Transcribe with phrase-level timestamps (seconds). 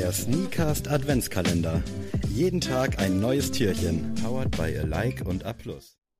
[0.00, 1.82] Der Sneakast Adventskalender.
[2.34, 4.14] Jeden Tag ein neues Türchen.
[4.24, 5.52] Powered by Alike und A+.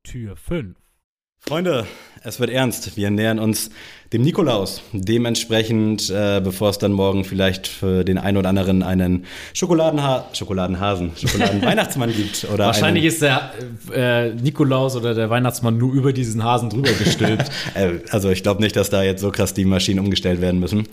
[0.05, 0.77] Tür 5.
[1.39, 1.87] Freunde,
[2.23, 2.99] es wird ernst.
[2.99, 3.71] Wir nähern uns
[4.13, 4.83] dem Nikolaus.
[4.93, 9.25] Dementsprechend, äh, bevor es dann morgen vielleicht für den einen oder anderen einen
[9.55, 12.47] Schokoladenha Schokoladenhasen, Schokoladenweihnachtsmann gibt.
[12.53, 13.55] Oder Wahrscheinlich ist der
[13.95, 17.51] äh, Nikolaus oder der Weihnachtsmann nur über diesen Hasen drüber gestülpt.
[17.75, 20.87] äh, also ich glaube nicht, dass da jetzt so krass die Maschinen umgestellt werden müssen.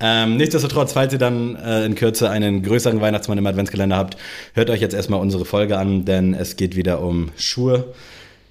[0.00, 4.16] Ähm, nichtsdestotrotz, falls ihr dann äh, in Kürze einen größeren Weihnachtsmann im Adventskalender habt,
[4.54, 7.94] hört euch jetzt erstmal unsere Folge an, denn es geht wieder um Schuhe.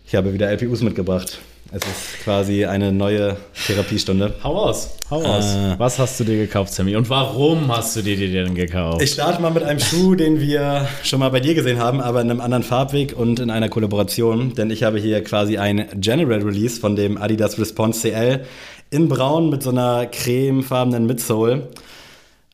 [0.08, 1.40] Ich habe wieder LPUs mitgebracht.
[1.71, 4.35] Es ist quasi eine neue Therapiestunde.
[4.44, 5.55] hau aus, hau aus.
[5.55, 5.80] Äh.
[5.80, 6.95] Was hast du dir gekauft, Sammy?
[6.95, 9.02] Und warum hast du dir die denn gekauft?
[9.02, 12.21] Ich starte mal mit einem Schuh, den wir schon mal bei dir gesehen haben, aber
[12.21, 14.54] in einem anderen Farbweg und in einer Kollaboration.
[14.54, 18.46] Denn ich habe hier quasi ein General Release von dem Adidas Response CL
[18.89, 21.70] in braun mit so einer cremefarbenen Midsole.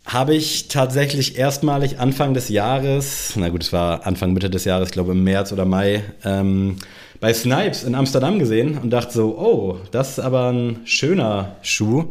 [0.05, 4.91] Habe ich tatsächlich erstmalig Anfang des Jahres, na gut, es war Anfang Mitte des Jahres,
[4.91, 6.77] glaube im März oder Mai, ähm,
[7.19, 12.05] bei Snipes in Amsterdam gesehen und dachte so, oh, das ist aber ein schöner Schuh.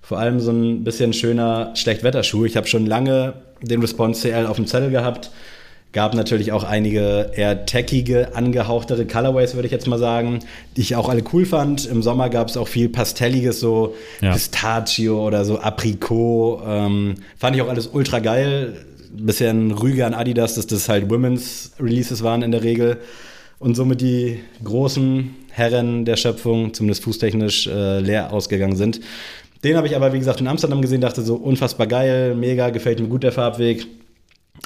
[0.00, 2.46] Vor allem so ein bisschen schöner Schlechtwetterschuh.
[2.46, 5.30] Ich habe schon lange den Response CL auf dem Zettel gehabt.
[5.94, 10.40] Gab natürlich auch einige eher techige, angehauchtere Colorways, würde ich jetzt mal sagen,
[10.76, 11.86] die ich auch alle cool fand.
[11.86, 14.32] Im Sommer gab es auch viel Pastelliges, so Ja.
[14.32, 16.60] Pistachio oder so Aprikot.
[16.66, 18.84] Ähm, fand ich auch alles ultra geil.
[19.12, 22.96] Bisschen Rüge an Adidas, dass das halt Women's Releases waren in der Regel.
[23.60, 29.00] Und somit die großen Herren der Schöpfung, zumindest fußtechnisch, äh, leer ausgegangen sind.
[29.62, 32.98] Den habe ich aber, wie gesagt, in Amsterdam gesehen, dachte so unfassbar geil, mega, gefällt
[32.98, 33.86] mir gut der Farbweg.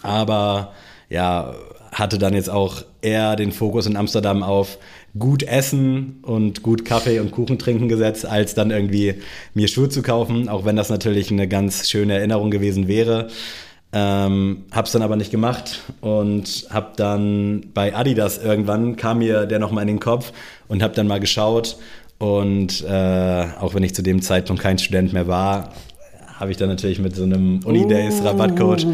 [0.02, 0.72] Aber
[1.08, 1.54] ja,
[1.92, 4.78] hatte dann jetzt auch eher den Fokus in Amsterdam auf
[5.18, 9.14] gut essen und gut Kaffee und Kuchen trinken gesetzt, als dann irgendwie
[9.54, 13.28] mir Schuhe zu kaufen, auch wenn das natürlich eine ganz schöne Erinnerung gewesen wäre.
[13.90, 19.58] Ähm, hab's dann aber nicht gemacht und hab dann bei Adidas irgendwann kam mir der
[19.58, 20.32] nochmal in den Kopf
[20.68, 21.78] und hab dann mal geschaut
[22.18, 25.72] und äh, auch wenn ich zu dem Zeitpunkt kein Student mehr war,
[26.38, 28.86] habe ich dann natürlich mit so einem Unidays Rabattcode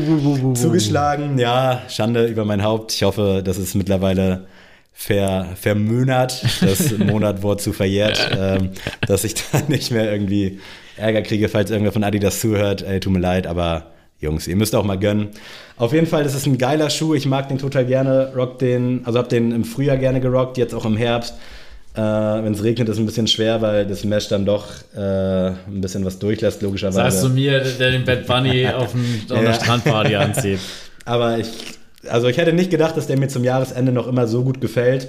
[0.55, 1.38] zugeschlagen.
[1.38, 2.93] Ja, Schande über mein Haupt.
[2.93, 4.47] Ich hoffe, das ist mittlerweile
[4.94, 8.71] ver, vermönert, das Monatwort zu verjährt, ähm,
[9.06, 10.60] dass ich da nicht mehr irgendwie
[10.97, 12.83] Ärger kriege, falls irgendwer von Adidas zuhört.
[12.83, 13.87] Ey, tut mir leid, aber
[14.21, 15.28] Jungs, ihr müsst auch mal gönnen.
[15.77, 17.15] Auf jeden Fall, das ist ein geiler Schuh.
[17.15, 18.33] Ich mag den total gerne.
[18.34, 21.34] Rock den, also hab den im Frühjahr gerne gerockt, jetzt auch im Herbst.
[21.94, 24.66] Äh, Wenn es regnet, ist ein bisschen schwer, weil das Mesh dann doch
[24.97, 25.00] äh,
[25.49, 26.97] ein bisschen was durchlässt, logischerweise.
[26.99, 29.43] Sagst du mir, der den Bad Bunny auf, dem, auf Ja.
[29.43, 30.59] der Strandparty anzieht?
[31.04, 31.47] Aber ich,
[32.09, 35.09] also ich hätte nicht gedacht, dass der mir zum Jahresende noch immer so gut gefällt.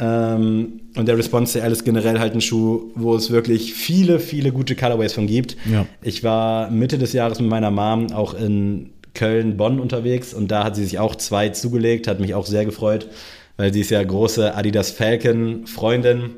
[0.00, 4.52] Ähm, und der Response CL ist generell halt ein Schuh, wo es wirklich viele, viele
[4.52, 5.56] gute Colorways von gibt.
[5.70, 5.86] Ja.
[6.02, 10.62] Ich war Mitte des Jahres mit meiner Mom auch in Köln, Bonn unterwegs und da
[10.62, 13.08] hat sie sich auch zwei zugelegt, hat mich auch sehr gefreut,
[13.58, 16.30] weil sie ist ja große Adidas Falcon Freundin,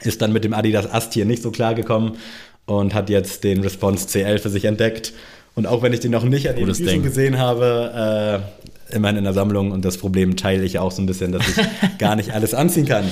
[0.00, 2.16] ist dann mit dem Adidas Ast hier nicht so klar gekommen
[2.64, 5.12] und hat jetzt den Response CL für sich entdeckt.
[5.54, 8.42] Und auch wenn ich den noch nicht an Gutes Füßen gesehen habe,
[8.90, 11.42] äh, immerhin in der Sammlung und das Problem teile ich auch so ein bisschen, dass
[11.48, 11.56] ich
[11.98, 13.04] gar nicht alles anziehen kann.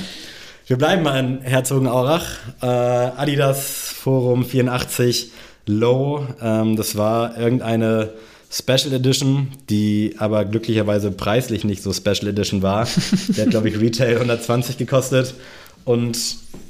[0.66, 2.38] Wir bleiben mal in Herzogenaurach.
[2.62, 5.32] Äh, Adidas Forum 84
[5.66, 6.24] Low.
[6.40, 8.10] Ähm, das war irgendeine
[8.52, 12.88] Special Edition, die aber glücklicherweise preislich nicht so Special Edition war.
[13.36, 15.34] Der hat, glaube ich, Retail 120 gekostet.
[15.84, 16.18] Und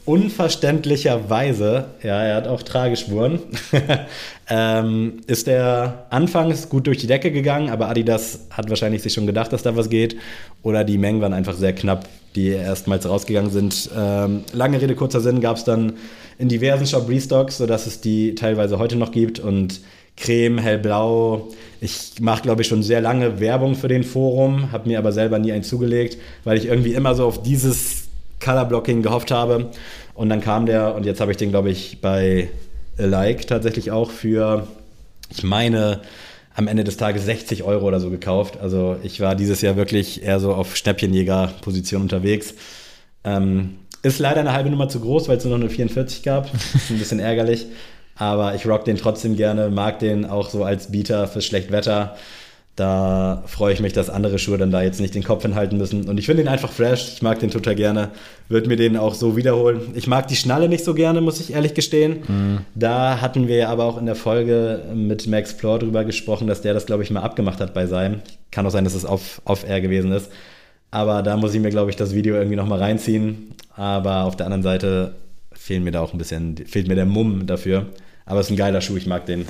[0.05, 3.41] unverständlicherweise, ja, er hat auch Tragespuren,
[4.49, 9.27] ähm, ist der anfangs gut durch die Decke gegangen, aber Adidas hat wahrscheinlich sich schon
[9.27, 10.17] gedacht, dass da was geht.
[10.63, 13.91] Oder die Mengen waren einfach sehr knapp, die erstmals rausgegangen sind.
[13.97, 15.95] Ähm, lange Rede, kurzer Sinn, gab es dann
[16.39, 19.39] in diversen Shop Restocks, sodass es die teilweise heute noch gibt.
[19.41, 19.81] Und
[20.17, 21.49] Creme, hellblau.
[21.81, 25.39] Ich mache, glaube ich, schon sehr lange Werbung für den Forum, habe mir aber selber
[25.39, 28.09] nie einen zugelegt, weil ich irgendwie immer so auf dieses
[28.45, 29.71] Colorblocking gehofft habe.
[30.15, 32.51] Und dann kam der und jetzt habe ich den, glaube ich, bei
[32.99, 34.67] Like tatsächlich auch für,
[35.31, 36.01] ich meine,
[36.55, 38.59] am Ende des Tages 60 Euro oder so gekauft.
[38.61, 42.55] Also ich war dieses Jahr wirklich eher so auf Schnäppchenjäger-Position unterwegs.
[43.25, 46.53] Ähm, ist leider eine halbe Nummer zu groß, weil es nur noch eine 44 gab.
[46.75, 47.67] Ist ein bisschen ärgerlich.
[48.17, 52.17] Aber ich rock den trotzdem gerne, mag den auch so als Beater fürs Schlechtwetter.
[52.77, 56.09] Da freue ich mich, dass andere Schuhe dann da jetzt nicht den Kopf hinhalten müssen.
[56.09, 57.13] Und ich finde den einfach fresh.
[57.13, 58.09] Ich mag den total gerne.
[58.49, 59.93] Würde mir den auch so wiederholen.
[59.95, 62.23] Ich mag die Schnalle nicht so gerne, muss ich ehrlich gestehen.
[62.75, 66.73] Da hatten wir aber auch in der Folge mit Max Plor drüber gesprochen, dass der
[66.73, 68.23] das, glaube ich, mal abgemacht hat bei seinem.
[68.51, 70.31] Kann auch sein, dass es auf, auf Air gewesen ist.
[70.91, 73.55] Aber da muss ich mir, glaube ich, das Video irgendwie nochmal reinziehen.
[73.77, 75.13] Aber auf der anderen Seite
[75.61, 77.87] fehlt mir da auch ein bisschen, fehlt mir der Mumm dafür.
[78.25, 79.47] Aber es ist ein geiler Schuh, ich mag den.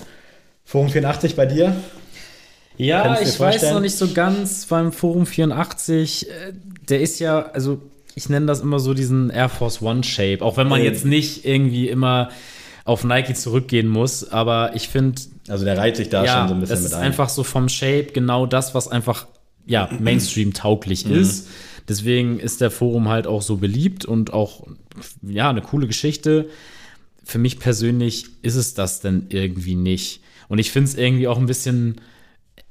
[0.65, 1.75] Forum 84 bei dir?
[2.77, 6.29] Ja, ich weiß noch nicht so ganz beim Forum 84.
[6.29, 6.53] äh,
[6.89, 7.81] Der ist ja, also
[8.15, 10.87] ich nenne das immer so diesen Air Force One Shape, auch wenn man Ähm.
[10.87, 12.31] jetzt nicht irgendwie immer
[12.85, 16.55] auf Nike zurückgehen muss, aber ich finde, Also der reiht sich da ja, schon so
[16.55, 17.05] ein bisschen es mit ist ein.
[17.05, 19.27] einfach so vom Shape genau das, was einfach
[19.67, 21.21] ja, Mainstream tauglich Mhm.
[21.21, 21.49] ist.
[21.91, 24.65] Deswegen ist der Forum halt auch so beliebt und auch
[25.23, 26.49] ja, eine coole Geschichte.
[27.25, 30.23] Für mich persönlich ist es das denn irgendwie nicht.
[30.49, 32.01] Und ich finde es irgendwie auch ein bisschen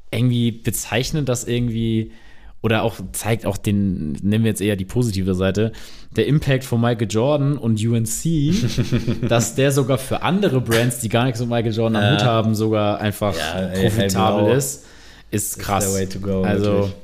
[0.10, 2.13] irgendwie bezeichnend, dass irgendwie
[2.62, 5.74] oder auch zeigt auch den, nehmen wir jetzt eher die positive Seite,
[6.15, 11.25] der Impact von Michael Jordan und UNC, dass der sogar für andere Brands, die gar
[11.25, 14.56] nichts mit Michael Jordan am Hut haben, sogar einfach Ja, ey, profitabel hellblau.
[14.56, 14.86] ist,
[15.30, 15.94] ist krass.
[16.10, 16.95] to go, also wirklich.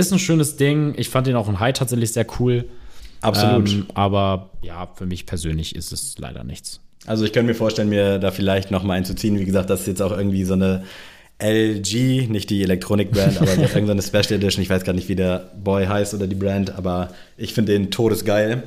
[0.00, 0.94] Ist ein schönes Ding.
[0.96, 2.64] Ich fand den auch in High tatsächlich sehr cool.
[3.20, 3.70] Absolut.
[3.70, 6.80] Ähm, aber ja, für mich persönlich ist es leider nichts.
[7.06, 9.38] Also ich könnte mir vorstellen, mir da vielleicht noch mal einzuziehen.
[9.38, 10.84] Wie gesagt, das ist jetzt auch irgendwie so eine
[11.42, 14.62] LG, nicht die Elektronik-Brand, aber irgendeine Special Edition.
[14.62, 17.90] Ich weiß gar nicht, wie der Boy heißt oder die Brand, aber ich finde den
[17.90, 18.64] todesgeil.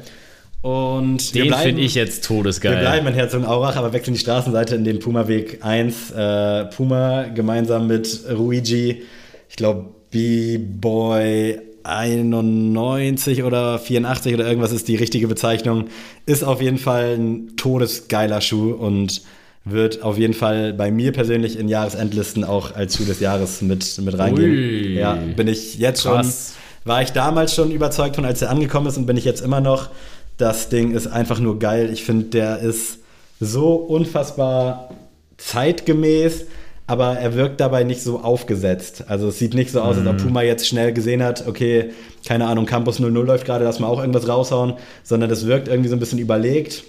[0.62, 2.76] Und Den finde ich jetzt todesgeil.
[2.76, 6.12] Wir bleiben in Herzogenaurach, aber wechseln die Straßenseite in den Puma-Weg 1.
[6.12, 9.04] Äh, Puma gemeinsam mit Ruigi,
[9.50, 15.86] ich glaube B-Boy 91 oder 84 oder irgendwas ist die richtige Bezeichnung.
[16.26, 19.22] Ist auf jeden Fall ein todesgeiler Schuh und
[19.66, 24.00] wird auf jeden Fall bei mir persönlich in Jahresendlisten auch als Schuh des Jahres mit,
[24.02, 24.52] mit reingehen.
[24.52, 24.94] Ui.
[24.94, 26.54] Ja, bin ich jetzt Krass.
[26.56, 29.42] schon, war ich damals schon überzeugt von, als er angekommen ist und bin ich jetzt
[29.42, 29.90] immer noch.
[30.38, 31.90] Das Ding ist einfach nur geil.
[31.92, 33.00] Ich finde, der ist
[33.40, 34.90] so unfassbar
[35.38, 36.46] zeitgemäß,
[36.86, 39.06] aber er wirkt dabei nicht so aufgesetzt.
[39.08, 41.92] Also es sieht nicht so aus, als ob Puma jetzt schnell gesehen hat, okay,
[42.26, 45.90] keine Ahnung, Campus 00 läuft gerade, lass mal auch irgendwas raushauen, sondern das wirkt irgendwie
[45.90, 46.84] so ein bisschen überlegt.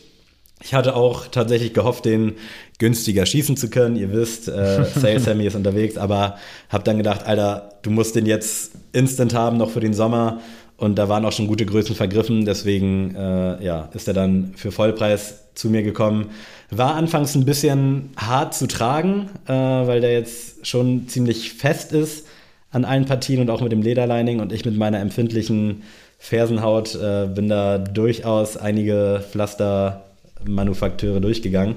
[0.62, 2.35] Ich hatte auch tatsächlich gehofft, den
[2.79, 3.96] günstiger schießen zu können.
[3.96, 6.38] Ihr wisst, äh, Sale Sammy ist unterwegs, aber
[6.70, 10.41] habe dann gedacht, Alter, du musst den jetzt instant haben, noch für den Sommer.
[10.76, 12.44] Und da waren auch schon gute Größen vergriffen.
[12.44, 16.30] Deswegen äh, ja, ist er dann für Vollpreis zu mir gekommen.
[16.70, 22.26] War anfangs ein bisschen hart zu tragen, äh, weil der jetzt schon ziemlich fest ist
[22.72, 24.40] an allen Partien und auch mit dem Lederlining.
[24.40, 25.82] Und ich mit meiner empfindlichen
[26.18, 31.76] Fersenhaut äh, bin da durchaus einige Pflastermanufakteure durchgegangen.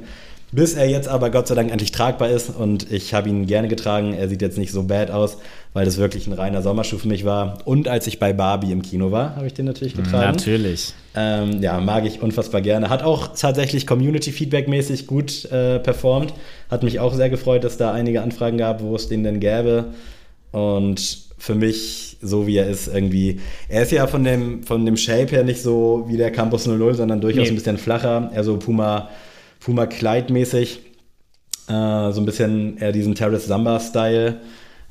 [0.52, 3.68] Bis er jetzt aber Gott sei Dank endlich tragbar ist und ich habe ihn gerne
[3.68, 4.14] getragen.
[4.14, 5.38] Er sieht jetzt nicht so bad aus,
[5.74, 7.58] weil das wirklich ein reiner Sommerschuh für mich war.
[7.66, 10.38] Und als ich bei Barbie im Kino war, habe ich den natürlich getragen.
[10.38, 10.94] Natürlich.
[11.16, 12.90] Ähm, ja, mag ich unfassbar gerne.
[12.90, 16.34] Hat auch tatsächlich Community-Feedback-mäßig gut äh, performt.
[16.72, 19.86] Hat mich auch sehr gefreut, dass da einige Anfragen gab, wo es den denn gäbe.
[20.52, 23.42] Und für mich, so wie er ist, irgendwie.
[23.70, 26.96] Er ist ja von dem, von dem Shape her nicht so wie der Campus 00,
[26.96, 27.50] sondern durchaus Nee.
[27.50, 28.32] ein bisschen flacher.
[28.34, 29.10] Eher so Puma,
[29.60, 30.80] Puma Kleid-mäßig.
[31.68, 34.42] Äh, so ein bisschen eher diesen Terrace Samba-Style.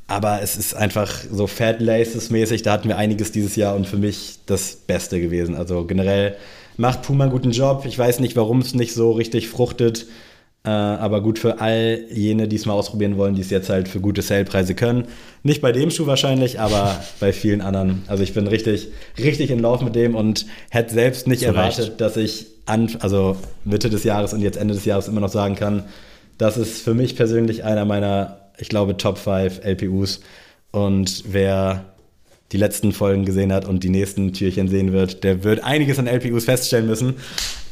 [0.09, 2.63] Aber es ist einfach so Fat Laces mäßig.
[2.63, 5.57] Da hatten wir einiges dieses Jahr und für mich das Beste gewesen.
[5.57, 6.37] Also generell
[6.77, 7.85] macht Puma einen guten Job.
[7.87, 10.07] Ich weiß nicht, warum es nicht so richtig fruchtet.
[10.65, 13.89] Äh, aber gut für all jene, die es mal ausprobieren wollen, die es jetzt halt
[13.89, 15.07] für gute Salepreise können.
[15.45, 18.03] Nicht bei dem Schuh wahrscheinlich, aber bei vielen anderen.
[18.09, 22.01] Also ich bin richtig, richtig in Lauf mit dem und hätte selbst nicht Zu erwartet,
[22.01, 25.55] dass ich an, also Mitte des Jahres und jetzt Ende des Jahres immer noch sagen
[25.55, 25.85] kann,
[26.39, 30.21] das ist für mich persönlich einer meiner, ich glaube, Top 5 LPUs.
[30.71, 31.85] Und wer
[32.53, 36.07] die letzten Folgen gesehen hat und die nächsten Türchen sehen wird, der wird einiges an
[36.07, 37.15] LPUs feststellen müssen.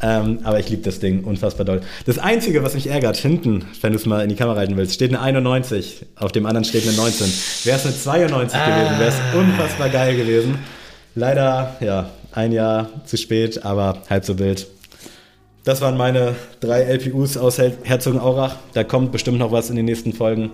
[0.02, 1.80] Ähm, aber ich liebe das Ding unfassbar doll.
[2.06, 4.94] Das Einzige, was mich ärgert, hinten, wenn du es mal in die Kamera halten willst,
[4.94, 7.26] steht eine 91, auf dem anderen steht eine 19.
[7.64, 10.58] Wäre es eine 92 gewesen, wäre es unfassbar geil gewesen.
[11.14, 14.66] Leider, ja, ein Jahr zu spät, aber halb so wild.
[15.64, 18.56] Das waren meine drei LPUs aus Her- Herzogenaurach.
[18.75, 20.50] Da kommt bestimmt noch was in den nächsten Folgen.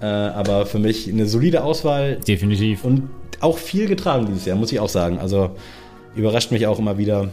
[0.00, 2.84] Äh, aber für mich eine solide Auswahl Definitiv.
[2.84, 3.08] und
[3.40, 5.18] auch viel getragen dieses Jahr, muss ich auch sagen.
[5.18, 5.50] Also
[6.16, 7.28] überrascht mich auch immer wieder.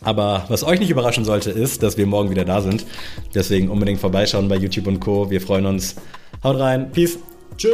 [0.00, 2.86] Aber was euch nicht überraschen sollte, ist, dass wir morgen wieder da sind.
[3.34, 5.30] Deswegen unbedingt vorbeischauen bei YouTube und Co.
[5.30, 5.96] Wir freuen uns.
[6.44, 6.92] Haut rein.
[6.92, 7.18] Peace.
[7.56, 7.68] Tschö.